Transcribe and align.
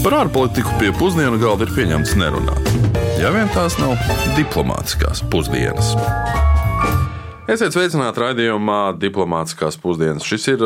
Par 0.00 0.14
ārpolitiku 0.16 0.78
pie 0.80 0.94
pusdienu 0.96 1.36
galda 1.36 1.66
ir 1.66 1.72
pieņemts 1.76 2.14
nerunāt. 2.16 2.68
Ja 3.20 3.28
vien 3.34 3.50
tās 3.52 3.74
nav 3.76 3.98
diplomātiskās 4.32 5.20
pusdienas. 5.28 5.90
Esiet 7.44 7.76
sveicināti 7.76 8.22
raidījumā 8.22 8.78
Diplomātiskās 8.96 9.76
pusdienas. 9.82 10.24
Šis 10.24 10.48
ir 10.54 10.64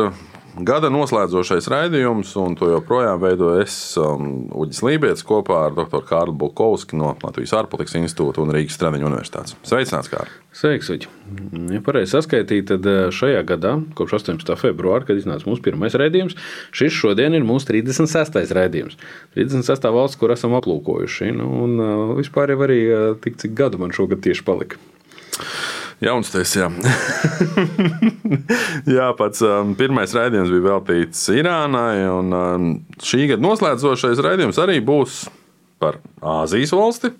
gada 0.63 0.89
noslēdzošais 0.93 1.67
raidījums, 1.71 2.31
un 2.39 2.55
to 2.59 2.69
joprojām 2.71 3.19
veidoju 3.21 3.63
es, 3.63 3.75
um, 3.99 4.45
Uģis 4.55 4.81
Lībijams, 4.85 5.23
kopā 5.27 5.65
ar 5.67 5.75
dr. 5.75 6.03
Kārlu 6.07 6.35
Bulkovski 6.39 6.97
no 6.99 7.11
Latvijas 7.23 7.55
ārpolitikas 7.59 7.97
institūta 7.99 8.43
un 8.43 8.53
Rīgas 8.55 8.77
Stradiņu 8.77 9.09
universitātes. 9.09 9.57
Sveicināts, 9.67 10.11
Kārl! 10.11 10.31
Sveiks, 10.55 10.89
Uģi! 10.93 11.11
Ja 11.73 11.81
pareizi 11.83 12.15
saskaitīja, 12.15 12.67
tad 12.71 12.87
eh, 12.87 13.01
šajā 13.15 13.43
gadā, 13.49 13.75
kopš 13.97 14.17
18. 14.21 14.55
februāra, 14.61 15.03
kad 15.07 15.19
iznāca 15.19 15.49
mūsu 15.49 15.65
pirmais 15.65 15.97
raidījums, 15.99 16.37
šis 16.75 16.95
šodien 16.95 17.35
ir 17.35 17.47
mūsu 17.47 17.73
36. 17.73 18.39
raidījums. 18.55 18.99
36. 19.35 19.89
valsts, 19.91 20.19
kur 20.21 20.31
esam 20.35 20.55
aplūkojuši. 20.61 21.33
Nu, 21.35 21.51
un 21.65 21.79
uh, 21.81 22.13
vispār 22.19 22.55
jau 22.55 22.61
arī 22.67 22.81
uh, 22.87 23.07
tik 23.19 23.41
cik 23.41 23.57
gadu 23.57 23.81
man 23.81 23.95
šogad 23.95 24.23
tieši 24.23 24.47
palika. 24.47 24.79
Jauns 26.03 26.31
tas, 26.33 26.51
jā. 26.57 26.67
jā, 28.97 29.05
pats 29.15 29.43
um, 29.47 29.71
pirmais 29.79 30.11
raidījums 30.15 30.51
bija 30.51 30.65
veltīts 30.67 31.21
Irānai, 31.31 32.03
un 32.11 32.35
um, 32.35 32.65
šī 32.99 33.29
gada 33.31 33.45
noslēdzošais 33.45 34.19
raidījums 34.25 34.59
arī 34.59 34.81
būs 34.83 35.23
par 35.79 36.01
Āzijas 36.19 36.75
valsti. 36.75 37.13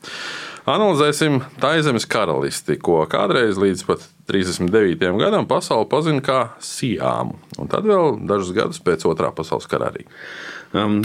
Analizēsim 0.68 1.40
Taizemes 1.62 2.08
karalisti, 2.10 2.76
ko 2.82 3.04
kādreiz 3.10 3.60
līdz 3.62 3.86
pat 3.88 4.04
39. 4.28 5.18
gadam 5.22 5.46
pasaule 5.46 5.86
pazina 5.90 6.24
kā 6.26 6.40
Sijāmu, 6.64 7.38
un 7.62 7.70
tad 7.70 7.86
vēl 7.86 8.18
dažus 8.26 8.56
gadus 8.58 8.82
pēc 8.82 9.06
otrā 9.06 9.30
pasaules 9.36 9.70
kara 9.70 9.92
arī. 9.94 10.08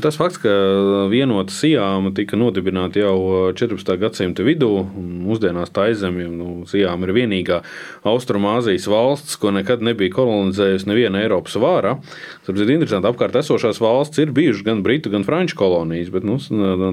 Tas 0.03 0.17
fakts, 0.19 0.41
ka 0.43 0.51
vienota 1.13 1.53
Sijāma 1.55 2.11
tika 2.17 2.35
nodibināta 2.35 3.05
jau 3.05 3.53
14. 3.55 3.93
Uh, 3.93 3.99
gadsimta 4.01 4.43
vidū, 4.43 4.71
un 4.83 5.11
mūsdienās 5.29 5.71
tā 5.71 5.85
aizemja, 5.91 6.27
nu, 6.33 6.65
Sijāma 6.67 7.07
ir 7.07 7.13
vienīgā 7.15 7.61
Austrumāzijas 8.09 8.89
valsts, 8.91 9.37
ko 9.39 9.53
nekad 9.55 9.85
nebija 9.87 10.11
kolonizējusi 10.17 10.91
neviena 10.91 11.21
Eiropas 11.23 11.55
vāra. 11.63 11.93
Tas 12.47 12.59
ir 12.59 12.73
interesanti, 12.75 13.07
apkārt 13.13 13.39
esošās 13.39 13.79
valsts 13.85 14.19
ir 14.19 14.33
bijušas 14.35 14.65
gan 14.67 14.83
Britu, 14.83 15.13
gan 15.13 15.27
Franču 15.29 15.61
kolonijas, 15.61 16.11
bet 16.11 16.27
nu, 16.27 16.41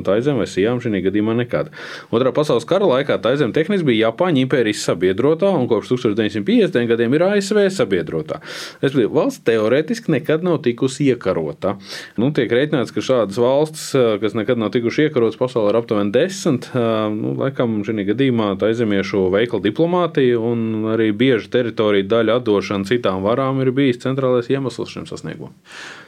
tā 0.06 0.19
aizemja 0.19 0.44
vai 0.44 0.50
Sijāma 0.52 0.84
šī 0.84 1.02
gadījumā 1.08 1.34
nekad. 1.39 1.73
Otrā 2.14 2.36
pasaules 2.36 2.67
kara 2.69 2.91
laikā 2.94 3.17
tā 3.23 3.34
aizemja 3.34 3.58
tehniski 3.58 3.89
bija 3.89 4.12
Japāņu 4.12 4.44
impērijas 4.44 4.86
sabiedrotā, 4.91 5.50
un 5.50 5.66
kopš 5.72 5.95
1950. 6.17 6.87
gadiem 6.89 7.15
ir 7.17 7.25
ASV 7.27 7.63
sabiedrotā. 7.73 8.41
Es 8.81 8.93
domāju, 8.93 9.11
valsts 9.15 9.43
teorētiski 9.47 10.13
nekad 10.17 10.45
nav 10.45 10.59
tikusi 10.65 11.09
iekarota. 11.11 11.75
Nu, 12.19 12.31
tiek 12.35 12.51
rēķināts, 12.51 12.93
ka 12.95 13.03
šādas 13.03 13.39
valstis, 13.41 13.89
kas 14.21 14.35
nekad 14.38 14.59
nav 14.61 14.73
tikušas 14.75 15.07
iekarotas 15.07 15.39
pasaulē, 15.39 15.71
ir 15.71 15.79
aptuveni 15.81 16.13
desmit. 16.15 16.69
Nu, 16.73 17.35
laikam 17.41 17.79
šī 17.88 18.07
gadījumā 18.11 18.53
tā 18.59 18.71
aizemiešu 18.71 19.27
veikla 19.33 19.61
diplomātija 19.63 20.41
un 20.41 20.91
arī 20.93 21.11
bieži 21.17 21.51
teritorija 21.53 22.07
daļa 22.15 22.39
atdošana 22.41 22.89
citām 22.89 23.23
varām 23.25 23.61
ir 23.63 23.73
bijis 23.75 24.01
centrālais 24.03 24.49
iemesls 24.51 24.93
šim 24.93 25.07
sasniegumam. 25.09 25.55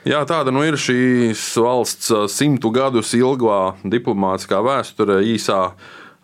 Jā, 0.08 0.24
tāda 0.28 0.54
nu 0.56 0.64
ir 0.66 0.80
šīs 0.80 1.42
valsts 1.60 2.12
simtu 2.32 2.72
gadus 2.74 3.12
ilgā 3.18 3.62
diplomātiskā 3.84 4.62
vēsture 4.64 5.20
īsā 5.28 5.60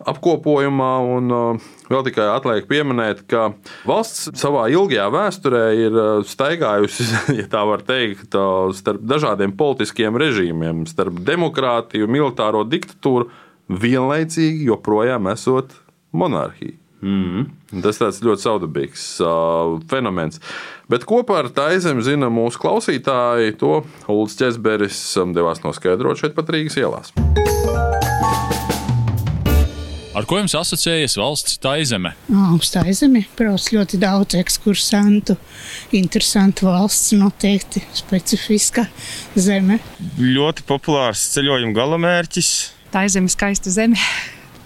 apkopojumā. 0.06 0.91
Un, 1.16 1.33
vēl 1.91 2.05
tikai 2.08 2.28
atliek 2.33 2.67
pieminēt, 2.69 3.23
ka 3.31 3.50
valsts 3.88 4.30
savā 4.39 4.67
ilgajā 4.73 5.08
vēsturē 5.14 5.64
ir 5.80 5.97
uh, 6.00 6.11
staigājusi, 6.28 7.08
ja 7.39 7.47
tā 7.52 7.66
var 7.67 7.86
teikt, 7.86 8.38
starp 8.80 9.03
dažādiem 9.05 9.55
politiskiem 9.58 10.17
režīmiem, 10.22 10.86
starp 10.89 11.19
demokrātiju, 11.28 12.09
militāro 12.11 12.66
diktatūru, 12.67 13.30
vienlaicīgi 13.69 14.67
joprojām 14.69 15.31
esot 15.33 15.73
monarhija. 16.16 16.78
Mm. 17.06 17.50
Tas 17.84 18.00
ir 18.01 18.29
ļoti 18.29 18.45
saudabīgs 18.45 19.03
uh, 19.22 19.75
fenomens. 19.91 20.40
Bet 20.90 21.06
kopā 21.09 21.44
ar 21.44 21.51
Taizem 21.53 22.01
zina 22.06 22.31
mūsu 22.34 22.62
klausītāji, 22.62 23.57
to 23.62 23.81
Ulrichs 24.07 24.40
Česberis 24.41 25.01
um, 25.22 25.35
devās 25.38 25.62
noskaidrot 25.66 26.24
šeit 26.24 26.38
pat 26.38 26.53
Rīgas 26.56 26.79
ielās. 26.81 27.13
Ar 30.16 30.24
ko 30.24 30.38
jums 30.40 30.53
asociējas 30.56 31.18
valsts 31.20 31.58
taizeme? 31.59 32.14
Augstā 32.48 32.86
zeme 32.96 33.26
brauc 33.36 33.66
ļoti 33.74 33.98
daudz 34.00 34.38
ekskursantu. 34.40 35.36
Interesanta 36.00 36.70
valsts, 36.70 37.12
noteikti 37.20 37.84
specifiska 37.92 38.86
zeme. 39.36 39.81
Ļoti 40.16 40.64
populārs 40.70 41.25
ceļojuma 41.34 41.75
galamērķis. 41.75 42.52
Tā 42.96 43.04
ir 43.04 43.12
zeme, 43.18 43.34
skaista 43.34 43.74
zeme. 43.75 44.00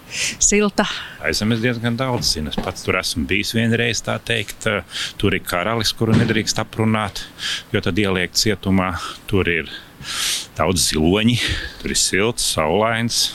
Silta. 0.09 0.85
Aizemes 1.25 1.61
diezgan 1.61 1.97
daudz 1.97 2.35
zinu. 2.35 2.53
Es 2.53 2.57
pats 2.61 2.85
tur 2.85 2.97
esmu 3.01 3.25
bijis 3.29 3.55
vienreiz, 3.57 4.03
tā 4.05 4.19
teikt. 4.21 4.69
Tur 5.21 5.37
ir 5.37 5.41
karalis, 5.45 5.93
kuru 5.97 6.13
nedrīkst 6.17 6.61
aprunāt, 6.61 7.23
jo 7.73 7.81
tad 7.81 7.97
ieliek 7.97 8.37
cietumā. 8.37 8.91
Tur 9.29 9.49
ir 9.49 9.73
daudz 10.57 10.91
ziloņi, 10.91 11.39
tur 11.81 11.97
ir 11.97 12.01
silts, 12.05 12.53
saulains. 12.53 13.27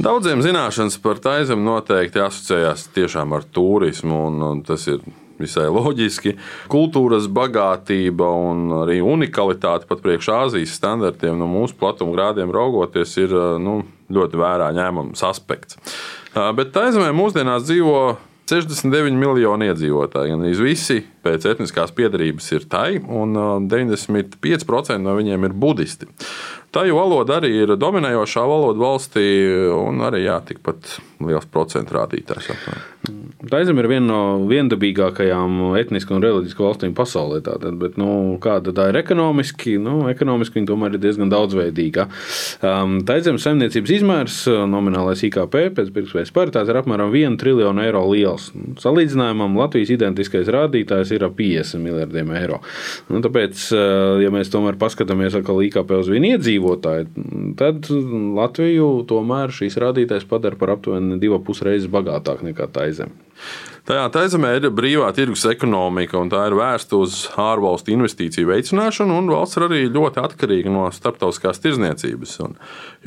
Daudziem 0.00 0.40
zināšanas 0.40 0.94
par 1.04 1.18
taizemi 1.20 1.66
noteikti 1.66 2.22
asociējās 2.24 2.86
tiešām 2.94 3.34
ar 3.36 3.42
turismu, 3.52 4.16
un, 4.30 4.38
un 4.46 4.62
tas 4.64 4.86
ir 4.88 5.02
visai 5.40 5.66
loģiski. 5.68 6.32
Kultūras 6.72 7.26
bagātība 7.28 8.30
un 8.48 8.62
arī 8.78 9.00
unikalitāte 9.04 9.88
pat 9.90 10.00
priekš 10.04 10.30
Āzijas 10.36 10.72
standartiem 10.78 11.36
no 11.36 11.48
mūsu 11.50 11.76
platumgrādiem 11.80 12.52
raugoties 12.54 13.12
ir 13.20 13.34
nu, 13.60 13.82
ļoti 14.08 14.40
vērā 14.40 14.70
ņēmams 14.78 15.24
aspekts. 15.28 15.76
Bet 16.32 16.72
taizemē 16.72 17.12
mūsdienās 17.16 17.68
dzīvo 17.68 18.00
69 18.50 19.18
miljoni 19.18 19.68
iedzīvotāji. 19.70 20.32
Gan 20.34 20.46
visi 20.64 21.00
pēc 21.24 21.46
etniskās 21.52 21.92
piedarības 21.96 22.48
ir 22.56 22.66
tai, 22.70 22.98
un 23.00 23.36
95% 23.70 24.98
no 25.04 25.14
viņiem 25.18 25.46
ir 25.46 25.54
budisti. 25.54 26.08
Tā 26.70 26.84
jau 26.86 27.00
valoda 27.00 27.40
arī 27.40 27.50
ir 27.64 27.74
dominējošā 27.78 28.44
valoda 28.46 28.78
valstī, 28.82 29.26
un 29.74 30.02
arī 30.06 30.24
jā, 30.28 30.38
tikpat 30.52 30.98
liels 31.26 31.48
procentu 31.50 31.98
rādītājs. 31.98 32.52
Taizem 33.40 33.78
ir 33.80 33.86
viena 33.88 34.04
no 34.04 34.48
viendabīgākajām 34.50 35.54
etniskām 35.80 36.18
un 36.18 36.24
reliģiskām 36.26 36.66
valstīm 36.66 36.92
pasaulē. 36.96 37.38
Tātad, 37.46 37.78
bet, 37.80 37.94
nu, 38.00 38.36
kāda 38.42 38.74
tā 38.76 38.90
ir 38.90 38.98
ekonomiski? 39.00 39.78
Nu, 39.80 40.02
ekonomiski 40.12 40.58
viņa 40.58 40.68
tomēr 40.68 40.96
ir 40.98 41.00
diezgan 41.00 41.32
daudzveidīga. 41.32 42.04
Um, 42.60 42.98
Taizemes 43.08 43.46
saimniecības 43.46 43.94
izmērs, 43.96 44.36
nominālais 44.68 45.24
IKP 45.24 45.56
pēc 45.78 45.88
pirktspējas 45.94 46.34
paritātes, 46.36 46.68
ir 46.68 46.80
apmēram 46.82 47.14
1 47.16 47.38
triljonu 47.40 47.84
eiro 47.86 48.02
liels. 48.10 48.50
Salīdzinājumam 48.82 49.56
Latvijas 49.62 49.94
identiskais 49.96 50.52
rādītājs 50.52 51.14
ir 51.16 51.24
ap 51.24 51.40
50 51.40 51.80
miljardiem 51.80 52.34
eiro. 52.36 52.60
Nu, 53.08 53.22
tāpēc, 53.24 53.64
ja 54.20 54.34
mēs 54.36 54.52
tomēr 54.52 54.76
paskatāmies 54.80 55.38
atkal 55.40 55.64
IKP 55.64 55.96
uz 56.02 56.12
vienu 56.12 56.34
iedzīvotāju, 56.34 57.08
tad 57.56 57.88
Latviju 58.36 58.92
tomēr 59.08 59.56
šīs 59.62 59.80
rādītājs 59.80 60.28
padara 60.28 60.60
par 60.60 60.76
aptuveni 60.76 61.16
divas 61.24 61.40
puses 61.48 61.64
reizes 61.70 61.88
bagātāku 61.88 62.50
nekā 62.50 62.68
zeme. 62.92 63.29
Tajā 63.88 64.04
taizemē 64.12 64.50
ir 64.58 64.68
brīvā 64.76 65.08
tirgus 65.16 65.42
ekonomika, 65.50 66.18
un 66.20 66.28
tā 66.30 66.44
ir 66.46 66.54
vērsta 66.54 66.98
uz 67.00 67.22
ārvalstu 67.40 67.90
investīciju 67.94 68.50
veicināšanu, 68.50 69.16
un 69.18 69.30
valsts 69.32 69.58
ir 69.58 69.64
arī 69.66 69.80
ļoti 69.90 70.20
atkarīga 70.22 70.70
no 70.70 70.84
starptautiskās 70.94 71.58
tirzniecības. 71.64 72.34
Un, 72.44 72.54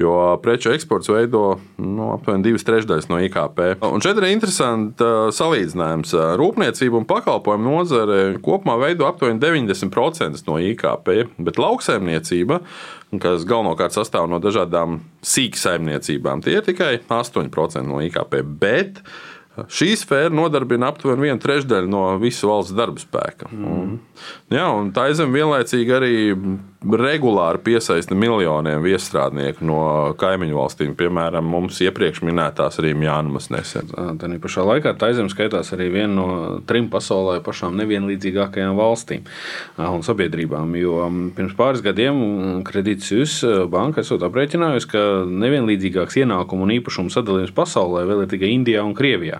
jo 0.01 0.15
preču 0.43 0.73
eksports 0.73 1.11
veido 1.13 1.43
nu, 1.77 2.09
aptuveni 2.17 2.49
divas 2.49 2.67
trešdaļas 2.67 3.07
no 3.11 3.21
IKP. 3.23 3.61
Un 3.85 4.03
šeit 4.03 4.19
ir 4.19 4.27
interesants 4.31 5.05
salīdzinājums. 5.37 6.15
Rūpniecība 6.41 6.99
un 6.99 7.07
pakalpojumu 7.07 7.77
nozare 7.77 8.19
kopumā 8.43 8.75
veido 8.81 9.07
aptuveni 9.07 9.39
90% 9.39 10.43
no 10.49 10.57
IKP, 10.73 11.13
bet 11.37 11.61
lauksaimniecība 11.63 12.59
kas 13.21 13.43
galvenokārt 13.45 13.93
sastāv 13.93 14.25
no 14.25 14.39
dažādām 14.41 14.97
sīksaimniecībām. 15.21 16.41
Tie 16.41 16.57
ir 16.57 16.65
tikai 16.65 16.95
8% 17.05 17.85
no 17.85 18.01
IKP. 18.01 18.39
Bet 18.41 19.03
Šī 19.53 19.91
sfēra 19.99 20.33
nodarbina 20.33 20.89
aptuveni 20.89 21.27
vienu 21.27 21.41
trešdaļu 21.43 21.89
no 21.91 22.03
visu 22.21 22.49
valsts 22.49 22.73
darba 22.73 23.01
spēka. 23.01 23.51
Mm. 23.53 23.73
Un, 23.73 23.91
jā, 24.53 24.65
un 24.73 24.89
tā 24.95 25.09
izem 25.13 25.35
vienlaicīgi 25.35 25.93
arī 25.93 26.13
regulāri 26.83 27.61
piesaista 27.63 28.15
miljoniem 28.15 28.83
viestrādnieku 28.83 29.63
no 29.65 29.79
kaimiņu 30.19 30.57
valstīm. 30.57 30.95
Piemēram, 30.99 31.45
mums 31.47 31.79
iepriekš 31.83 32.23
minētās 32.27 32.79
arī 32.81 32.91
Jānis 33.03 33.49
Nesen. 33.53 33.91
Tā 34.19 34.29
pašā 34.43 34.65
laikā 34.67 34.93
Taizem 34.99 35.29
skaitās 35.31 35.71
arī 35.75 35.89
viena 35.93 36.13
no 36.13 36.27
trim 36.67 36.89
pasaulē 36.91 37.39
pašām 37.45 37.77
nevienlīdzīgākajām 37.79 38.75
valstīm 38.79 39.23
un 39.77 40.03
sabiedrībām. 40.05 40.75
Jo 40.79 41.07
pirms 41.37 41.55
pāris 41.57 41.83
gadiem 41.85 42.63
Credit 42.67 43.03
Suisse 43.03 43.63
banka 43.71 44.03
esot 44.03 44.25
aprēķinājusi, 44.27 44.89
ka 44.91 45.05
nevienlīdzīgāks 45.29 46.19
ienākumu 46.23 46.67
un 46.67 46.75
īpašumu 46.79 47.13
sadalījums 47.13 47.55
pasaulē 47.55 48.03
vēl 48.09 48.25
ir 48.25 48.31
tikai 48.33 48.51
Indijā 48.57 48.83
un 48.83 48.95
Krievijā. 48.97 49.39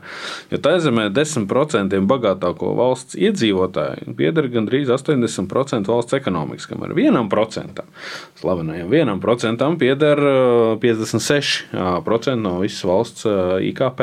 Jo 0.54 0.62
Taizemē 0.64 1.10
10% 1.14 2.00
bagātāko 2.08 2.74
valsts 2.80 3.20
iedzīvotāju 3.20 4.16
pieder 4.18 4.48
gandrīz 4.54 4.92
80% 4.94 5.92
valsts 5.92 6.16
ekonomikas, 6.18 6.70
kamēr 6.72 6.96
vienam 6.98 7.32
procentam. 7.34 7.90
Slavenajam 8.40 8.92
vienam 8.94 9.22
procentam 9.24 9.78
pieder 9.82 10.20
56% 10.84 12.38
no 12.38 12.60
visas 12.62 12.86
valsts 12.86 13.28
IKP. 13.72 14.02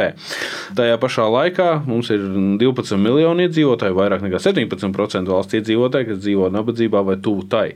Tajā 0.78 0.98
pašā 1.00 1.26
laikā 1.30 1.70
mums 1.86 2.10
ir 2.14 2.26
12 2.60 2.98
miljoni 3.00 3.46
iedzīvotāji, 3.48 3.96
vairāk 3.96 4.26
nekā 4.26 4.42
17% 4.42 5.30
valsts 5.30 5.60
iedzīvotāji, 5.60 6.10
kas 6.10 6.22
dzīvo 6.24 6.50
nabadzībā 6.54 7.04
vai 7.06 7.18
tuvu 7.22 7.46
tai. 7.50 7.66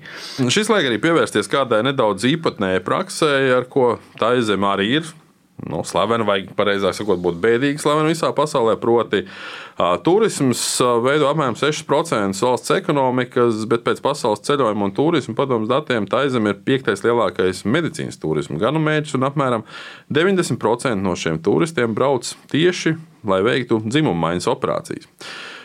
Šis 0.42 0.72
liek 0.72 0.90
arī 0.90 1.02
pievērsties 1.02 1.50
kādai 1.52 1.84
nedaudz 1.86 2.26
īpatnējai 2.34 2.82
praksē, 2.86 3.34
ar 3.60 3.68
ko 3.70 3.96
tā 4.20 4.34
izzeme 4.40 4.72
arī 4.74 4.96
ir 5.00 5.14
nu, 5.62 5.82
slavena, 5.86 6.26
vai 6.26 6.40
pareizāk 6.56 6.96
sakot, 6.96 7.20
būtu 7.22 7.38
bēdīgi 7.42 7.82
slavena 7.82 8.10
visā 8.10 8.30
pasaulē. 8.36 8.74
Proti, 8.82 9.22
uh, 9.24 9.94
turisms 10.04 10.62
veido 11.04 11.28
apmēram 11.30 11.56
6% 11.58 12.42
valsts 12.44 12.74
ekonomikas, 12.74 13.62
bet 13.70 13.86
pēc 13.86 14.02
pasaules 14.04 14.44
ceļojuma 14.44 14.90
un 14.90 14.94
turisma 14.96 15.36
padomus 15.38 15.70
datiem 15.70 16.08
tā 16.10 16.24
zeme 16.32 16.52
ir 16.52 16.60
piektais 16.66 17.04
lielākais 17.06 17.64
medicīnas 17.64 18.20
turisma 18.20 18.58
galamērķis, 18.62 19.16
un 19.18 19.30
apmēram 19.30 19.66
90% 20.12 21.00
no 21.00 21.16
šiem 21.18 21.40
turistiem 21.44 21.96
brauc 21.96 22.34
tieši, 22.52 22.96
lai 23.24 23.42
veiktu 23.46 23.80
dzimuma 23.86 24.28
maiņas 24.28 24.50
operācijas. 24.52 25.10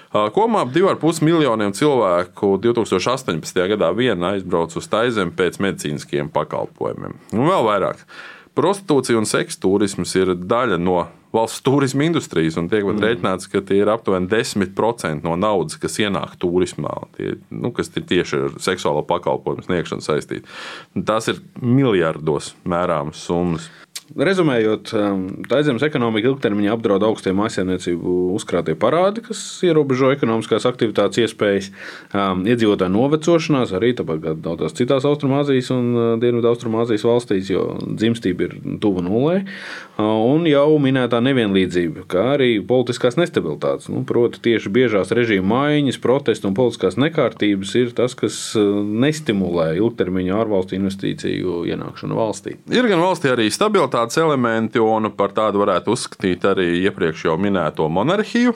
Kopumā 0.10 0.64
ap 0.66 0.72
2,5 0.74 1.22
miljoniem 1.22 1.70
cilvēku 1.78 2.56
2018. 2.64 3.60
gadā 3.70 3.92
vien 3.94 4.24
aizbrauca 4.26 4.80
uz 4.82 4.88
Taizemi 4.90 5.36
pēc 5.38 5.60
medicīniskiem 5.62 6.32
pakalpojumiem. 6.34 7.14
Un 7.38 7.46
vēl 7.46 7.68
vairāk. 7.68 8.02
Prostitūcija 8.60 9.16
un 9.16 9.28
seksa 9.30 9.62
turisms 9.64 10.12
ir 10.20 10.34
daļa 10.36 10.80
no 10.84 11.06
valsts 11.32 11.62
turisma 11.64 12.04
industrijas, 12.04 12.58
un 12.60 12.68
tiek 12.72 12.84
mm. 12.84 13.04
rēķināts, 13.06 13.50
ka 13.52 13.62
tie 13.66 13.78
ir 13.84 13.92
aptuveni 13.94 14.28
10% 14.32 15.24
no 15.24 15.36
naudas, 15.40 15.78
kas 15.80 16.00
ienāk 16.02 16.36
turismā, 16.42 16.92
tie, 17.16 17.36
nu, 17.54 17.72
kas 17.76 17.92
ir 17.96 18.08
tieši 18.10 18.42
ar 18.48 18.58
seksuālo 18.66 19.06
pakalpojumu 19.08 19.68
sniegšanu 19.68 20.06
saistīti. 20.06 20.50
Tās 21.08 21.30
ir 21.32 21.40
miljardos 21.62 22.56
mērāmas 22.68 23.22
summas. 23.30 23.70
Rezumējot, 24.18 24.90
um, 24.98 25.26
Taizemes 25.50 25.84
ekonomika 25.86 26.32
ilgtermiņā 26.32 26.72
apdraud 26.74 27.04
augstie 27.06 27.30
mājsaimniecību 27.38 28.14
uzkrātie 28.34 28.74
parādi, 28.80 29.22
kas 29.28 29.42
ierobežo 29.68 30.10
ekonomiskās 30.16 30.66
aktivitātes 30.66 31.22
iespējas, 31.28 31.68
um, 32.10 32.42
iedzīvotāju 32.50 32.94
novecošanās, 32.96 33.74
arī 33.78 33.92
tāpat 34.00 34.42
daudzās 34.42 34.74
citās 34.78 35.06
Austrumāzijas 35.06 35.70
un 35.76 35.92
uh, 35.94 36.08
Dienvidu 36.22 36.50
Austrumāzijas 36.50 37.06
valstīs, 37.06 37.52
jo 37.54 37.68
dzimstība 37.86 38.48
ir 38.48 38.56
tuva 38.82 39.04
nulē, 39.06 39.36
uh, 39.44 40.10
un 40.26 40.50
jau 40.50 40.80
minētā 40.82 41.22
nevienlīdzība, 41.30 42.08
kā 42.10 42.26
arī 42.40 42.50
politiskās 42.66 43.20
nestabilitātes. 43.22 43.92
Nu, 43.94 44.02
proti, 44.10 44.42
tieši 44.50 44.74
biežās 44.74 45.14
režīma 45.14 45.46
maiņas, 45.54 46.02
protesti 46.02 46.50
un 46.50 46.58
politiskās 46.58 46.98
nekārtības 46.98 47.76
ir 47.78 47.94
tas, 47.98 48.18
kas 48.18 48.42
uh, 48.58 48.82
nestimulē 49.06 49.76
ilgtermiņa 49.78 50.42
ārvalstu 50.42 50.80
investīciju 50.82 51.62
ienākšanu 51.70 52.18
valstī. 52.18 52.58
Ir 52.74 52.90
gan 52.90 53.06
valstī 53.06 53.36
arī 53.36 53.52
stabilitāte 53.54 53.99
stabilitātes 54.00 54.18
elementi, 54.18 54.80
un 54.80 55.12
par 55.12 55.34
tādu 55.36 55.60
varētu 55.60 55.92
uzskatīt 55.92 56.46
arī 56.46 56.86
iepriekš 56.86 57.26
jau 57.26 57.38
minēto 57.38 57.90
monarhiju. 57.90 58.54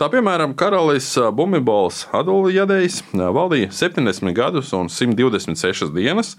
Tā 0.00 0.06
piemēram, 0.08 0.54
karalis 0.56 1.10
Bumibols 1.36 2.06
Aduljadejs 2.16 3.02
valdīja 3.12 3.68
70 3.76 4.32
gadus 4.32 4.70
un 4.72 4.88
126 4.88 5.92
dienas. 5.92 6.30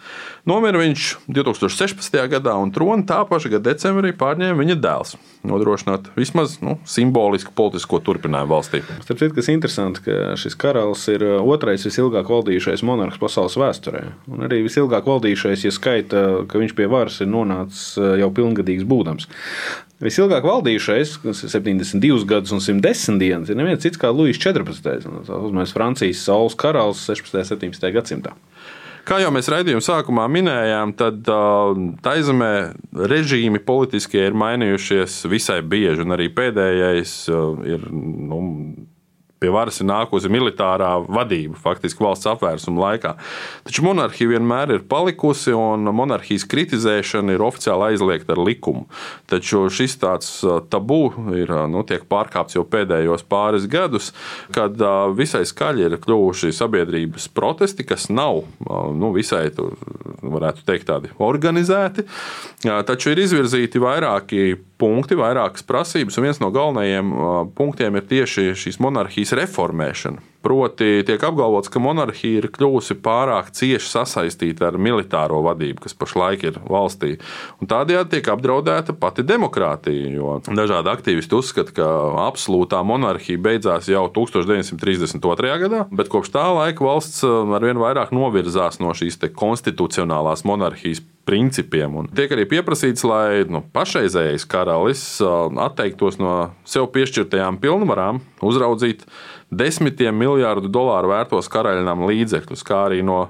Nomira 0.49 0.81
viņš 0.81 1.03
2016. 1.29 2.17
gadā, 2.31 2.55
un 2.57 2.73
troni 2.73 3.05
tā 3.05 3.19
paša 3.29 3.51
gada 3.53 3.69
decembrī 3.69 4.15
pārņēma 4.17 4.57
viņa 4.57 4.79
dēls, 4.81 5.13
nodrošinot 5.45 6.09
vismaz 6.17 6.57
nu, 6.65 6.79
simbolisku 6.89 7.53
politisko 7.53 8.01
turpinājumu 8.01 8.55
valstī. 8.55 8.81
Starp 9.05 9.21
citu, 9.21 9.37
kas 9.37 9.51
interesanti, 9.53 10.01
ka 10.09 10.33
šis 10.41 10.57
karalis 10.57 11.05
ir 11.13 11.29
otrais 11.37 11.85
visilgāk 11.85 12.33
valdījušais 12.33 12.81
monarhs 12.89 13.21
pasaules 13.21 13.59
vēsturē, 13.61 14.07
un 14.33 14.49
arī 14.49 14.63
visilgāk 14.65 15.05
valdījušais, 15.13 15.69
ja 15.69 15.77
skaita, 15.77 16.27
ka 16.49 16.57
viņš 16.57 16.73
pie 16.73 16.89
varas 16.89 17.21
ir 17.21 17.29
nonācis 17.29 17.93
jau 18.01 18.33
pilngadīgs 18.33 18.89
būdams. 18.89 19.29
Visilgāk 20.01 20.45
valdījušais, 20.47 21.17
kas 21.21 21.43
ir 21.45 21.51
72 21.53 22.25
gadus 22.27 22.53
un 22.55 22.63
110 22.63 23.19
dienas, 23.21 23.51
ir 23.51 23.59
neviens 23.59 23.83
cits 23.83 23.99
kā 24.01 24.09
Lūsis 24.09 24.41
14. 24.41 25.05
Uzmēs 25.37 25.75
Francijas 25.75 26.23
saules 26.25 26.57
karalis 26.59 27.03
16. 27.05 27.37
un 27.43 27.45
17. 27.69 27.91
gadsimtā. 27.93 28.33
Kā 29.03 29.17
jau 29.19 29.33
mēs 29.35 29.49
raidījuma 29.51 29.83
sākumā 29.83 30.29
minējām, 30.31 30.93
tad 30.95 31.27
uh, 31.27 31.75
taizemē 32.05 32.51
režīmi 33.11 33.59
politiskie 33.67 34.21
ir 34.29 34.37
mainījušies 34.39 35.17
visai 35.27 35.59
bieži, 35.59 36.05
un 36.05 36.15
arī 36.15 36.29
pēdējais 36.31 37.15
uh, 37.31 37.59
ir 37.67 37.83
nu, 37.91 38.39
pie 39.43 39.51
varas 39.53 39.81
ir 39.81 39.89
nākusi 39.89 40.31
militārā 40.31 40.93
vadība, 41.03 41.59
faktiski 41.59 42.03
valsts 42.05 42.29
apvērsuma 42.31 42.79
laikā. 42.87 43.13
Taču 43.67 43.83
monarhija 43.85 44.31
vienmēr 44.31 44.77
ir 44.77 44.85
palikusi, 44.89 45.51
un 45.57 45.89
monarhijas 45.95 46.47
kritizēšana 46.49 47.35
ir 47.35 47.43
oficiāli 47.43 47.91
aizliegta 47.91 48.37
ar 48.37 48.43
likumu. 48.47 48.87
Taču 49.31 49.65
šis 49.73 49.97
tāds 50.01 50.31
tabū 50.71 51.01
ir 51.35 51.51
nu, 51.71 51.83
pārkāpts 51.83 52.57
jau 52.57 52.63
pēdējos 52.67 53.25
pāris 53.29 53.67
gadus, 53.69 54.11
kad 54.55 54.79
visai 55.17 55.43
skaļi 55.49 55.87
ir 55.89 55.97
kļuvuši 56.03 56.53
sabiedrības 56.55 57.27
protesti, 57.35 57.85
kas 57.87 58.07
nav 58.13 58.43
nu, 58.95 59.11
visai, 59.15 59.49
varētu 60.23 60.65
teikt, 60.67 60.87
tādi 60.89 61.11
organizēti. 61.23 62.07
Taču 62.63 63.13
ir 63.13 63.23
izvirzīti 63.25 63.81
vairāki 63.83 64.53
punkti, 64.81 65.17
vairākas 65.19 65.65
prasības, 65.67 66.17
un 66.17 66.27
viens 66.27 66.41
no 66.43 66.51
galvenajiem 66.55 67.15
punktiem 67.57 67.99
ir 67.99 68.07
tieši 68.09 68.53
šīs 68.65 68.79
monarhijas 68.83 69.35
reformēšana. 69.39 70.32
Proti, 70.43 71.05
tiek 71.07 71.21
apgalvots, 71.23 71.69
ka 71.71 71.79
monarhija 71.79 72.41
ir 72.41 72.49
kļuvusi 72.51 72.97
pārāk 72.99 73.53
cieši 73.55 73.87
sasaistīta 73.87 74.67
ar 74.67 74.75
militāro 74.75 75.39
vadību, 75.45 75.85
kas 75.85 75.95
pašlaik 75.95 76.43
ir 76.49 76.57
valstī. 76.67 77.13
Un 77.63 77.69
tādējādi 77.71 78.17
tiek 78.17 78.27
apdraudēta 78.33 78.95
pati 78.99 79.23
demokrātija. 79.23 80.11
Jo 80.11 80.35
dažādi 80.43 80.91
aktīvisti 80.91 81.37
uzskata, 81.39 81.75
ka 81.77 81.87
absolūtā 82.25 82.83
monarhija 82.83 83.39
beidzās 83.39 83.87
jau 83.87 84.03
1932. 84.11 85.55
gadā, 85.63 85.85
bet 85.95 86.11
kopš 86.11 86.33
tā 86.35 86.49
laika 86.59 86.83
valsts 86.89 87.23
arvien 87.23 87.79
vairāk 87.79 88.11
novirzās 88.11 88.81
no 88.83 88.91
šīs 88.91 89.21
konstitucionālās 89.39 90.43
monarhijas 90.43 91.05
principiem. 91.27 91.95
Un 92.01 92.09
tiek 92.15 92.31
arī 92.35 92.45
pieprasīts, 92.49 93.05
lai 93.07 93.43
nu, 93.49 93.63
pašreizējais 93.75 94.45
karalis 94.49 95.03
atteiktos 95.63 96.19
no 96.21 96.33
sev 96.67 96.89
piešķirtajām 96.95 97.59
pilnvarām, 97.63 98.21
uzraudzīt 98.43 99.05
desmitiem 99.53 100.17
miljārdu 100.19 100.71
dolāru 100.71 101.13
vērtos 101.13 101.49
karaļnam 101.53 102.05
līdzekļus, 102.09 102.65
kā 102.67 102.85
arī 102.89 103.01
no 103.05 103.27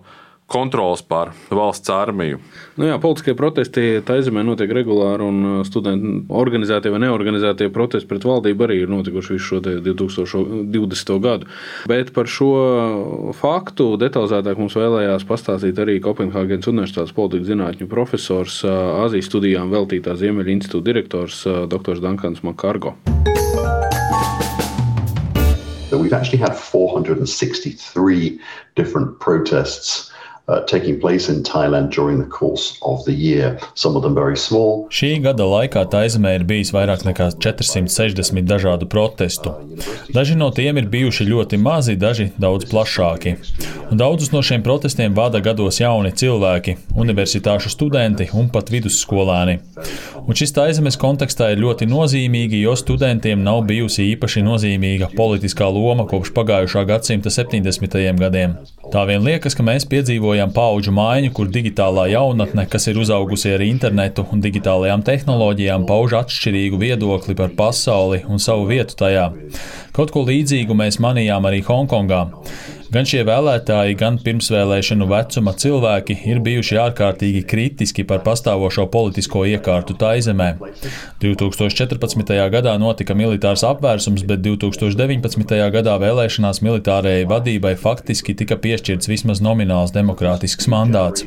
kontrols 0.54 1.02
pār 1.02 1.32
valsts 1.50 1.90
armiju. 1.90 2.38
Nu 2.78 2.86
jā, 2.86 2.98
politiskie 3.02 3.34
protesti 3.38 4.04
Taizemē 4.06 4.44
notiek 4.46 4.70
regulāri, 4.76 5.26
un 5.26 5.66
studenti 5.66 6.12
organizētie 6.30 6.92
vai 6.94 7.02
neorganizētie 7.04 7.72
protesti 7.74 8.10
pret 8.10 8.28
valdību 8.28 8.68
arī 8.68 8.78
ir 8.84 8.94
notikuši 8.94 9.34
visu 9.34 9.48
šo 9.48 9.62
2020. 9.66 11.14
gadu. 11.24 11.50
Bet 11.90 12.14
par 12.14 12.30
šo 12.30 12.52
faktu 13.38 13.94
detalizētāk 14.02 14.62
mums 14.62 14.78
vēlējās 14.78 15.26
pastāstīt 15.30 15.82
arī 15.82 15.98
Kopenhāgenes 16.04 16.70
Universitātes 16.70 17.16
politikas 17.18 17.50
zinātņu 17.50 17.90
profesors, 17.90 18.62
Azijas 18.68 19.32
studijām 19.32 19.74
veltītā 19.74 20.14
Ziemeļa 20.20 20.54
institūta 20.58 20.92
direktors 20.92 21.44
dr. 21.70 22.02
Dankans 22.04 22.46
Makargo. 22.46 22.94
We've 25.94 26.12
actually 26.12 26.40
had 26.40 26.56
463 26.58 28.40
different 28.76 29.20
protests 29.20 30.10
uh, 30.10 30.13
taking 30.68 31.00
place 31.00 31.30
in 31.30 31.42
Thailand 31.42 31.90
during 31.90 32.20
the 32.20 32.30
course 32.30 32.78
of 32.82 33.06
the 33.06 33.14
year. 33.14 33.58
Some 33.76 33.96
of 33.96 34.04
them 34.04 34.14
very 34.14 34.36
small. 34.38 34.88
Šī 34.92 35.22
gada 35.24 35.46
laikā 35.48 35.86
Taizemē 35.88 36.34
ir 36.36 36.44
bijis 36.48 36.74
vairāk 36.76 37.06
nekā 37.08 37.30
460 37.40 38.44
dažādu 38.44 38.90
protestu. 38.92 39.54
Daži 40.12 40.36
no 40.36 40.50
tiem 40.52 40.82
ir 40.82 40.90
bijuši 40.92 41.30
ļoti 41.30 41.60
mazi, 41.64 41.96
daži 41.96 42.32
daudz 42.36 42.68
plašāki. 42.72 43.38
Un 43.92 44.02
daudzus 44.02 44.34
no 44.34 44.42
šiem 44.44 44.64
protestiem 44.66 45.16
vada 45.16 45.40
gados 45.40 45.80
jauni 45.80 46.12
cilvēki, 46.12 46.76
universitāšu 47.00 47.72
studenti 47.72 48.28
un 48.34 48.52
pat 48.52 48.72
vidusskolēni. 48.74 49.60
Un 50.24 50.36
šis 50.40 50.56
Taizemes 50.56 51.00
kontekstā 51.00 51.54
ir 51.54 51.64
ļoti 51.64 51.88
nozīmīgi, 51.88 52.60
jo 52.64 52.76
studentiem 52.80 53.44
nav 53.44 53.64
bijusi 53.70 54.10
īpaši 54.12 54.44
nozīmīga 54.44 55.14
politiskā 55.16 55.68
loma 55.72 56.08
kopš 56.10 56.34
pagājušā 56.36 56.84
gadsimta 56.90 57.32
70. 57.32 58.00
gadiem. 58.20 58.60
Tā 58.92 59.08
vien 59.08 59.24
liekas, 59.24 59.56
ka 59.56 59.64
mēs 59.66 59.88
piedzīvojam 59.90 60.33
piedzīvojam 60.34 60.54
paudžu 60.54 60.92
maiņu, 60.94 61.32
kur 61.34 61.48
digitālā 61.48 62.08
jaunatne, 62.10 62.66
kas 62.66 62.88
ir 62.90 62.98
uzaugusi 62.98 63.54
ar 63.54 63.62
internetu 63.62 64.26
un 64.34 64.42
digitālajām 64.42 65.04
tehnoloģijām, 65.06 65.86
pauž 65.86 66.16
atšķirīgu 66.24 66.80
viedokli 66.82 67.36
par 67.38 67.54
pasauli 67.54 68.24
un 68.26 68.40
savu 68.40 68.66
vietu 68.66 68.98
tajā. 68.98 69.30
Kaut 69.94 70.10
ko 70.10 70.26
līdzīgu 70.26 70.74
mēs 70.74 70.98
manījām 70.98 71.46
arī 71.46 71.62
Hongkongā. 71.62 72.24
Gan 72.94 73.08
šie 73.10 73.24
vēlētāji, 73.26 73.96
gan 73.98 74.20
pirmsvēlēšanu 74.22 75.08
vecuma 75.10 75.56
cilvēki 75.58 76.14
ir 76.30 76.42
bijuši 76.46 76.78
ārkārtīgi 76.78 77.40
kritiski 77.50 78.04
par 78.06 78.20
pastāvošo 78.22 78.86
politisko 78.94 79.48
iekārtu 79.50 79.96
Taizemē. 79.98 80.52
2014. 81.24 82.36
gadā 82.54 82.76
notika 82.78 83.16
militārs 83.18 83.66
apvērsums, 83.66 84.28
bet 84.30 84.44
2019. 84.46 85.56
gadā 85.74 85.96
vēlēšanās 86.06 86.62
militārajai 86.62 87.26
vadībai 87.32 87.74
faktiski 87.82 88.38
tika 88.38 88.60
piešķirts 88.62 89.10
vismaz 89.10 89.42
nomināls 89.42 89.96
demokrātisks 89.96 90.70
mandāts. 90.70 91.26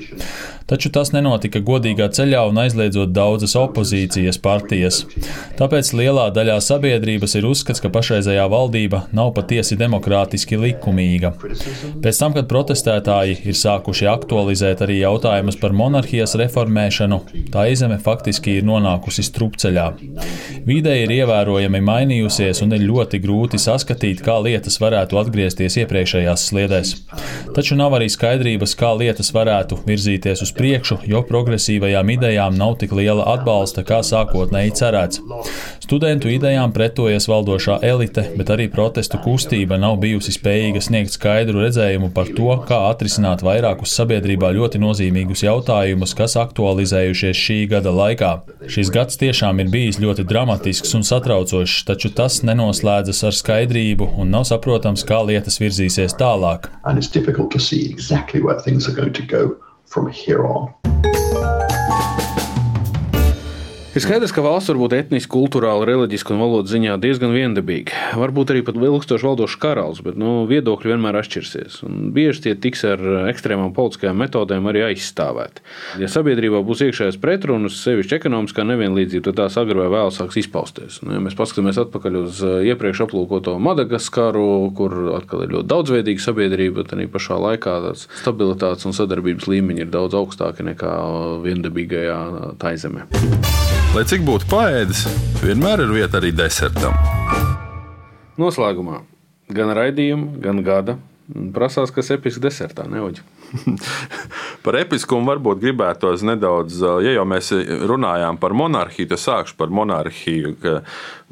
Taču 0.67 0.91
tas 0.91 1.13
nenotika 1.15 1.61
godīgā 1.63 2.09
ceļā 2.11 2.41
un 2.49 2.57
aizliedzot 2.59 3.13
daudzas 3.15 3.53
opozīcijas 3.61 4.41
partijas. 4.43 5.05
Tāpēc 5.61 5.93
lielā 5.95 6.25
daļā 6.35 6.57
sabiedrības 6.65 7.37
ir 7.39 7.47
uzskats, 7.47 7.79
ka 7.85 7.91
pašreizējā 7.95 8.49
valdība 8.51 9.05
nav 9.15 9.31
patiesi 9.37 9.79
demokrātiski 9.79 10.59
likumīga. 10.59 11.31
Pēc 12.03 12.19
tam, 12.19 12.35
kad 12.35 12.49
protestētāji 12.51 13.37
ir 13.47 13.59
sākuši 13.61 14.09
aktualizēt 14.11 14.83
arī 14.83 14.99
jautājumus 15.05 15.61
par 15.61 15.77
monarhijas 15.77 16.35
reformēšanu, 16.41 17.21
tā 17.55 17.69
izeme 17.71 18.01
faktiski 18.03 18.59
ir 18.59 18.67
nonākusi 18.67 19.23
strupceļā. 19.29 19.87
Vide 20.67 20.97
ir 21.05 21.15
ievērojami 21.21 21.85
mainījusies 21.93 22.65
un 22.67 22.75
ir 22.75 22.83
ļoti 22.89 23.23
grūti 23.23 23.63
saskatīt, 23.63 24.25
kā 24.27 24.41
lietas 24.43 24.81
varētu 24.83 25.23
atgriezties 25.23 25.79
iepriekšējās 25.85 26.51
sliedēs. 26.51 26.95
Taču 27.55 27.79
nav 27.79 27.95
arī 28.01 28.11
skaidrības, 28.11 28.75
kā 28.75 28.91
lietas 28.99 29.31
varētu 29.37 29.79
virzīties 29.87 30.43
uz 30.43 30.56
priekšu, 30.57 30.99
jo 31.09 31.23
progresīvajām 31.27 32.11
idejām 32.17 32.57
nav 32.59 32.77
tik 32.81 32.95
liela 32.97 33.27
atbalsta, 33.37 33.85
kā 33.87 34.03
sākotnēji 34.07 34.75
cerēts. 34.81 35.23
Studentu 35.87 36.31
idejām 36.33 36.73
pretojas 36.75 37.29
valdošā 37.31 37.77
elite, 37.87 38.25
bet 38.39 38.49
arī 38.51 38.67
protestu 38.73 39.21
kustība 39.23 39.79
nav 39.79 40.01
bijusi 40.03 40.33
spējīga 40.35 40.83
sniegt 40.83 41.15
skaidru 41.15 41.63
redzējumu 41.63 42.11
par 42.17 42.33
to, 42.35 42.49
kā 42.67 42.81
atrisināt 42.89 43.45
vairākus 43.47 43.95
sabiedrībā 43.95 44.51
ļoti 44.57 44.81
nozīmīgus 44.83 45.45
jautājumus, 45.47 46.15
kas 46.19 46.35
aktualizējušies 46.43 47.43
šī 47.47 47.59
gada 47.71 47.93
laikā. 47.95 48.33
Šis 48.73 48.91
gads 48.95 49.21
tiešām 49.21 49.63
ir 49.63 49.71
bijis 49.71 50.01
ļoti 50.03 50.27
dramatisks 50.27 50.97
un 50.99 51.07
satraucošs, 51.07 51.85
taču 51.87 52.11
tas 52.17 52.41
nenoslēdzas 52.47 53.23
ar 53.31 53.39
skaidrību 53.43 54.11
un 54.19 54.35
nav 54.35 54.49
saprotams, 54.51 55.07
kā 55.07 55.23
lietas 55.29 55.61
virzīsies 55.63 56.19
tālāk. 56.19 56.71
Exactly 57.97 58.43
from 59.87 60.09
here 60.09 60.47
on. 60.47 60.75
Ir 63.97 64.03
skaidrs, 64.05 64.29
ka 64.37 64.43
valsts 64.45 64.69
var 64.69 64.76
būt 64.76 64.93
etniski, 64.93 65.31
kultūrāli, 65.33 65.87
reliģiski 65.88 66.35
un 66.35 66.41
valodas 66.43 66.69
ziņā 66.69 66.99
diezgan 67.00 67.31
viendabīga. 67.33 67.97
Varbūt 68.21 68.50
arī 68.53 68.61
pat 68.67 68.76
ilgstoši 68.76 69.25
valdošs 69.25 69.55
karalis, 69.62 70.03
bet 70.05 70.19
nu, 70.21 70.43
viedokļi 70.50 70.91
vienmēr 70.91 71.17
atšķirsies. 71.23 71.79
Un 71.87 72.11
bieži 72.12 72.43
tie 72.45 72.53
tiks 72.61 72.85
ar 72.85 73.00
ekstrēmām 73.31 73.73
politiskajām 73.73 74.21
metodēm 74.21 74.69
arī 74.69 74.83
aizstāvēti. 74.91 75.65
Ja 76.03 76.11
sabiedrībā 76.12 76.61
būs 76.69 76.85
iekšējais 76.85 77.17
pretrunas, 77.25 77.79
sevišķi 77.87 78.19
ekonomiskā 78.19 78.67
nevienlīdzība, 78.69 79.31
tad 79.31 79.41
tās 79.41 79.57
agrāk 79.62 79.87
vai 79.87 79.88
vēl 79.95 80.12
sāks 80.12 80.43
izpausties. 80.45 81.00
Nu, 81.00 81.17
ja 81.17 81.25
mēs 81.25 81.38
paskatāmies 81.41 81.81
atpakaļ 81.87 82.21
uz 82.21 82.45
uh, 82.45 82.61
iepriekš 82.69 83.07
aplūkoto 83.07 83.57
Madagaskaru, 83.65 84.47
kur 84.76 84.99
atkal 85.17 85.47
ir 85.47 85.57
ļoti 85.57 85.73
daudzveidīga 85.73 86.26
sabiedrība, 86.26 86.85
tad 86.85 86.99
arī 87.00 87.09
pašā 87.17 87.41
laikā 87.49 87.81
stabilitātes 87.97 88.85
un 88.85 89.00
sadarbības 89.00 89.49
līmeņi 89.49 89.87
ir 89.87 89.93
daudz 89.97 90.21
augstāki 90.21 90.69
nekā 90.69 90.95
viendabīgajā 91.49 92.21
taizemē. 92.61 93.09
Lai 93.97 94.03
cik 94.05 94.26
būtu 94.29 94.45
paēdis, 94.50 95.07
vienmēr 95.41 95.81
ir 95.87 95.93
vieta 95.95 96.19
arī 96.19 96.29
desertam. 96.37 96.93
Noslēgumā 98.37 98.99
gan 99.57 99.73
raidījuma, 99.73 100.35
gan 100.45 100.61
gada 100.67 100.99
prasās, 101.57 101.88
kas 101.97 102.12
episks 102.12 102.43
desertā, 102.45 102.85
neoģi. 102.93 103.25
par 104.67 104.76
episkumu 104.83 105.31
varbūt 105.31 105.62
gribētos 105.65 106.26
nedaudz, 106.29 106.76
ja 107.07 107.17
jau 107.17 107.25
mēs 107.25 107.49
runājām 107.88 108.37
par 108.43 108.53
monarhiju, 108.61 109.09
tad 109.15 109.23
sākšu 109.23 109.57
par 109.57 109.73
monarhiju. 109.73 110.53
Ka, 110.61 110.75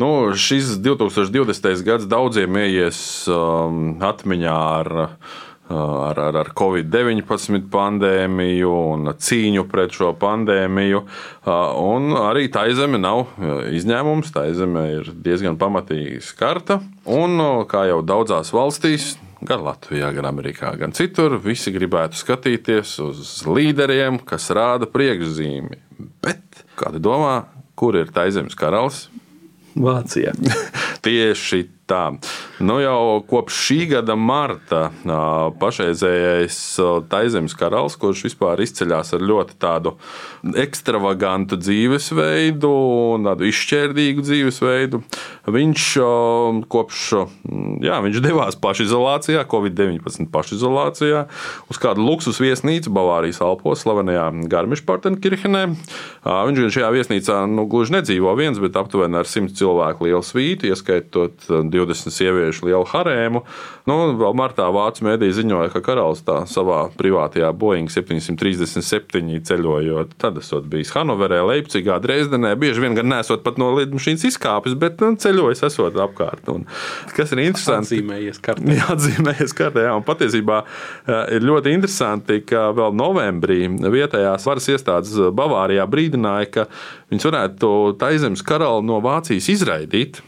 nu, 0.01 0.33
šis 0.33 0.79
2020. 0.81 1.85
gads 1.85 2.09
daudziem 2.09 2.63
ieies 2.65 3.03
um, 3.29 3.99
atmiņā 4.01 4.57
ar 4.81 4.95
ar, 5.69 6.19
ar, 6.19 6.37
ar 6.43 6.51
Covid-19 6.57 7.69
pandēmiju 7.73 8.71
un 8.93 9.11
cīņu 9.17 9.65
pret 9.71 9.95
šo 9.97 10.13
pandēmiju. 10.21 11.03
Un 11.81 12.17
arī 12.21 12.49
tā 12.53 12.67
zeme 12.77 13.01
nav 13.01 13.27
izņēmums. 13.73 14.33
Tā 14.35 14.47
zeme 14.57 14.87
ir 14.99 15.13
diezgan 15.25 15.59
pamatīgi 15.61 16.21
skarta. 16.25 16.81
Un, 17.05 17.39
kā 17.71 17.87
jau 17.91 18.03
daudzās 18.05 18.53
valstīs, 18.55 19.15
gan 19.45 19.65
Latvijā, 19.65 20.13
gan 20.17 20.29
Amerikā, 20.29 20.75
gan 20.81 20.95
citur, 20.97 21.39
visi 21.43 21.73
gribētu 21.75 22.19
skatīties 22.21 22.97
uz 23.05 23.35
līderiem, 23.49 24.21
kas 24.25 24.51
rāda 24.55 24.89
priekšzīmi. 24.91 25.83
Bet 26.25 26.65
kāda 26.81 27.01
domā, 27.03 27.37
kur 27.79 27.97
ir 27.99 28.13
Taizemes 28.15 28.57
karalis? 28.59 29.07
Vācijā. 29.75 30.33
Tieši 31.05 31.65
tā. 31.91 32.03
Nu, 32.65 32.79
jau 32.81 33.21
kopš 33.29 33.61
šī 33.67 33.79
gada 33.93 34.17
marta 34.17 34.87
pašreizējais 35.61 36.59
Taizemes 37.13 37.57
karalis, 37.59 37.99
kurš 38.01 38.25
vispār 38.31 38.63
izceļas 38.65 39.15
ar 39.17 39.25
ļoti 39.25 39.59
tādu 39.61 39.97
ekstravagantu 40.65 41.59
dzīvesveidu 41.61 42.75
tādu 43.35 43.49
izšķērdīgu 43.51 44.25
dzīvesveidu, 44.25 45.01
viņš 45.51 45.87
kopš, 46.71 47.01
jā, 47.85 47.99
viņš 48.05 48.21
devās 48.25 48.59
pašizolācijā, 48.63 49.45
Covid-19 49.51 50.31
pašizolācijā, 50.33 51.25
uz 51.71 51.81
kādu 51.83 52.05
luksus 52.07 52.41
viesnīcu 52.43 52.93
Bavārijas 52.95 53.43
Alpos, 53.45 53.83
slavenajā 53.85 54.31
Garmišpartenkirchenē. 54.51 55.65
Viņš 56.25 56.63
gan 56.63 56.75
šajā 56.79 56.93
viesnīcā 56.95 57.41
nu, 57.51 57.67
gluži 57.71 57.99
nedzīvo 57.99 58.35
viens, 58.39 58.61
bet 58.63 58.79
aptuveni 58.81 59.19
ar 59.21 59.29
100 59.29 59.55
cilvēku 59.59 60.09
lielu 60.09 60.23
svītu, 60.25 60.71
ieskaitot 60.71 61.49
20 61.75 62.15
sieviešu 62.15 62.69
lielu 62.69 62.87
harēmu. 62.89 63.45
Nu, 63.89 63.97
vēl 64.21 64.37
martā 64.39 64.67
Vācu 64.73 65.05
mēdī 65.09 65.29
ziņoja, 65.37 65.73
ka 65.75 65.83
karalis 65.85 66.23
tā 66.27 66.41
savā 66.51 66.87
privātajā 66.97 67.51
Boeing 67.59 67.91
737 67.93 69.43
ceļojot, 69.45 70.15
tad 70.21 70.39
esot 70.41 70.69
bijis 70.71 70.95
Hanoverē, 70.97 71.43
Leipzigā, 71.51 71.99
Dresdenē, 72.03 72.55
bieži 72.61 72.85
vien 72.85 72.97
gan 72.97 73.11
nesot 73.13 73.45
pat 73.45 73.59
no 73.61 73.73
lidmašīnas 73.77 74.27
izkāpis, 74.31 74.77
bet 74.81 75.03
nu, 75.05 75.15
ceļojis 75.21 75.65
esot 75.69 75.99
apkārt. 76.07 76.49
Un, 76.53 76.67
kas 77.17 77.35
ir 77.35 77.45
interesanti? 77.45 77.99
Atzīmējies 77.99 78.41
kartē. 78.45 78.79
Jā, 78.79 78.89
atzīmējies 78.95 79.57
kartē, 79.57 79.87
jā, 79.89 79.95
un 79.99 80.07
patiesībā 80.07 80.61
ir 81.35 81.47
ļoti 81.47 81.75
interesanti, 81.77 82.41
ka 82.49 82.69
vēl 82.77 82.97
novembrī 82.99 83.63
vietējās 83.95 84.47
varas 84.49 84.71
iestādes 84.73 85.17
Bavārijā 85.37 85.87
brīdināja, 85.91 86.51
ka 86.55 86.69
viņas 87.13 87.29
varētu 87.31 87.73
Taizemes 88.01 88.45
karali 88.47 88.87
no 88.89 89.01
Vācijas 89.05 89.51
izraidīt. 89.53 90.23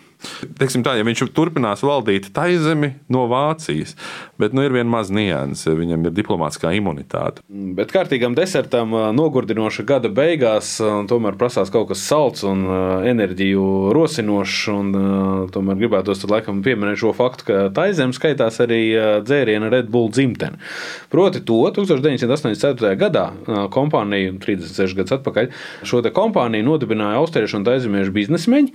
Teiksim 0.61 0.85
tā, 0.87 0.97
ja 0.99 1.04
viņš 1.06 1.25
turpinās 1.37 1.83
valdīt 1.87 2.30
taizemi 2.37 2.95
no 3.12 3.26
Vācijas, 3.30 3.95
bet 4.40 4.54
nu, 4.56 4.64
ir 4.66 4.75
viena 4.75 4.88
maza 4.90 5.14
nianse, 5.16 5.75
viņam 5.76 6.09
ir 6.09 6.14
diplomātiskā 6.16 6.73
imunitāte. 6.76 7.45
Bet 7.49 7.92
kārtīgam 7.95 8.37
desertam 8.37 8.95
nogurdinoša 9.16 9.87
gada 9.88 10.11
beigās 10.12 10.76
tomēr 11.11 11.38
prasās 11.40 11.73
kaut 11.75 11.90
kas 11.90 12.04
salds 12.06 12.45
un 12.47 12.64
enerģiju 13.06 13.92
rosinošs, 13.97 14.61
un 14.73 14.92
tomēr 15.54 15.80
gribētos 15.83 16.25
laikam 16.28 16.62
pieminēt 16.66 17.00
šo 17.02 17.12
faktu, 17.16 17.49
ka 17.50 17.62
taizem 17.76 18.14
skaitās 18.16 18.61
arī 18.64 18.83
dzēriena 19.26 19.71
Red 19.73 19.90
Bull 19.92 20.11
dzimtene. 20.12 20.61
Proti 21.12 21.42
to 21.47 21.61
1984. 21.76 22.95
gadā 23.00 23.26
kompānija, 23.73 24.35
36 24.42 24.97
gadus 24.99 25.16
atpakaļ, 25.18 25.50
šo 25.87 26.02
kompāniju 26.16 26.66
nodibināja 26.66 27.21
austriešu 27.21 27.61
un 27.61 27.66
taizemiešu 27.66 28.12
biznesmeņi, 28.14 28.73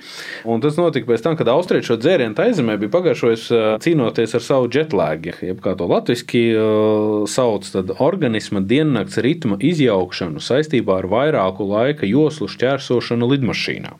un 0.51 0.63
tas 0.63 0.77
notika 0.79 1.09
pēc 1.09 1.23
tam, 1.25 1.37
kad 1.41 1.49
austrieši 1.49 1.89
šo 1.89 1.95
dzērienu 1.97 2.37
taizemē 2.37 2.75
bija 2.77 2.91
pagājušais 2.93 3.47
cīnoties 3.81 4.35
ar 4.37 4.43
savu 4.45 4.67
jetlēgu, 4.69 5.33
jeb 5.41 5.63
kā 5.63 5.73
to 5.79 5.87
latviešu 5.89 7.25
sauc, 7.31 7.65
tad 7.73 7.95
organisma 7.97 8.61
diennakts 8.61 9.17
ritma 9.25 9.57
izjaukšanu 9.57 10.43
saistībā 10.43 10.99
ar 11.01 11.09
vairāku 11.09 11.65
laika 11.65 12.05
joslu 12.05 12.45
šķērsošanu 12.51 13.31
lidmašīnā. 13.33 13.95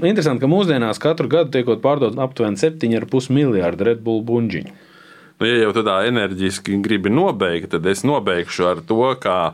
Interesanti, 0.00 0.46
ka 0.46 0.50
mūsdienās 0.50 1.02
katru 1.02 1.28
gadu 1.36 1.52
tiekot 1.58 1.84
pārdot 1.84 2.16
aptuveni 2.16 2.56
7,5 2.64 3.28
miljārdu 3.36 3.90
Red 3.90 4.00
Bull 4.06 4.24
buļģiņu. 4.24 4.72
Nu, 5.36 5.44
ja 5.44 5.66
jau 5.66 5.72
tādā 5.76 5.98
enerģiski 6.08 6.78
gribi 6.80 7.10
nobeigt, 7.12 7.68
tad 7.74 7.84
es 7.90 8.00
nobeigšu 8.08 8.70
ar 8.70 8.78
to, 8.88 9.10
kā 9.20 9.52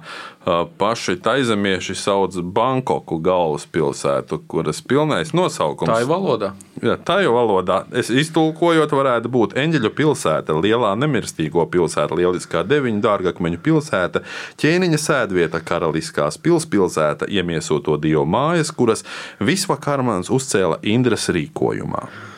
paši 0.79 1.17
taizemieši 1.23 1.97
sauc 1.99 2.37
Bankoku 2.55 3.19
galvaspilsētu, 3.23 4.39
kuras 4.47 4.79
pilnais 4.87 5.35
nosaukums- 5.35 5.91
tā 5.93 6.01
ir 6.05 6.07
valodā. 6.07 6.53
Jā, 6.83 6.97
tā 6.97 7.23
jau 7.23 7.35
valodā. 7.35 7.85
Es 7.93 8.11
iztulkojot, 8.11 8.91
varētu 8.91 9.27
būt 9.27 9.55
eņģeļu 9.59 9.91
pilsēta, 9.91 10.55
lielā 10.63 10.95
nemirstīgo 10.99 11.67
pilsēta, 11.67 12.15
lieliskā 12.15 12.63
deviņu 12.63 13.03
dārgakmeņu 13.03 13.59
pilsēta, 13.59 14.23
ķēniņa 14.59 14.99
sēdvieta, 14.99 15.59
karaliskās 15.65 16.39
pilspilsēta, 16.39 17.27
iemiesoto 17.27 17.99
dievu 17.99 18.25
mājas, 18.27 18.71
kuras 18.71 19.03
visvakarmans 19.41 20.31
uzcēla 20.31 20.79
Indras 20.83 21.29
rīkojumā. 21.29 22.32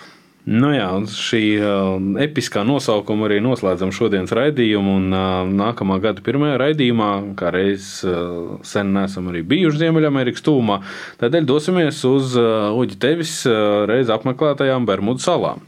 Nu 0.45 0.75
jā, 0.75 0.91
šī 1.09 1.41
uh, 1.57 1.95
episkā 2.21 2.67
nosaukuma 2.69 3.25
arī 3.31 3.39
noslēdzam 3.41 3.95
šodienas 3.97 4.35
raidījumu. 4.37 4.97
Un, 5.01 5.07
uh, 5.17 5.49
nākamā 5.49 5.97
gada 6.05 6.21
pirmajā 6.25 6.59
raidījumā, 6.61 7.11
kā 7.41 7.49
reiz 7.55 7.87
uh, 8.05 8.59
sen 8.61 8.93
neesam 8.93 9.33
arī 9.33 9.41
bijuši 9.55 9.87
Ziemeļamerikas 9.87 10.45
tūmā, 10.45 10.83
tādēļ 11.23 11.49
dosimies 11.49 12.03
uz 12.05 12.37
uh, 12.37 12.77
Uģi 12.77 13.01
Tevis 13.01 13.39
uh, 13.49 13.87
reiz 13.89 14.13
apmeklētajām 14.13 14.85
Bermudu 14.85 15.25
salām. 15.25 15.65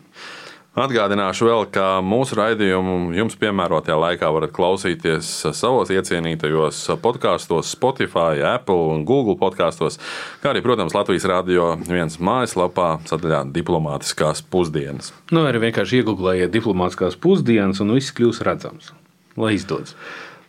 Atgādināšu 0.77 1.47
vēl, 1.49 1.63
ka 1.73 1.85
mūsu 2.05 2.37
raidījumu 2.37 3.15
jums 3.17 3.39
piemērotajā 3.41 3.95
laikā 3.97 4.29
varat 4.29 4.53
klausīties 4.53 5.31
savos 5.57 5.89
iecienītajos 5.89 6.83
podkāstos, 7.01 7.71
Spotify, 7.73 8.43
Apple 8.45 8.91
un 8.93 9.07
Google 9.09 9.39
podkāstos, 9.41 9.97
kā 10.43 10.53
arī, 10.53 10.61
protams, 10.61 10.93
Latvijas 10.93 11.25
radio 11.33 11.71
viens 11.81 12.19
mājaslapā 12.21 12.91
sadaļā 13.09 13.47
diplomātiskās 13.57 14.45
pusdienas. 14.53 15.15
Nu, 15.33 15.47
arī 15.49 15.65
vienkārši 15.65 16.03
iegūlējiet 16.03 16.53
diplomātiskās 16.53 17.17
pusdienas 17.25 17.81
un 17.81 17.97
viss 17.97 18.13
kļūs 18.13 18.45
redzams. 18.45 18.93
Lai 19.41 19.57
izdodas! 19.57 19.97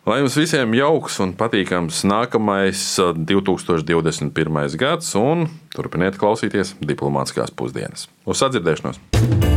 Lai 0.07 0.19
jums 0.19 0.35
visiem 0.39 0.75
jauks 0.75 1.21
un 1.23 1.31
patīkams 1.39 2.03
nākamais 2.07 2.83
2021. 3.15 4.75
gads, 4.79 5.15
un 5.19 5.47
turpiniet 5.75 6.19
klausīties 6.19 6.75
diplomātiskās 6.83 7.55
pusdienas. 7.55 8.09
Uz 8.27 8.43
sadzirdēšanos! 8.43 9.56